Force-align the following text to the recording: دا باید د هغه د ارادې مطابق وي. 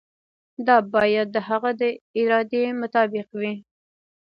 دا 0.67 0.77
باید 0.93 1.27
د 1.31 1.37
هغه 1.49 1.69
د 1.81 1.83
ارادې 2.19 2.63
مطابق 2.81 3.27
وي. 3.39 3.53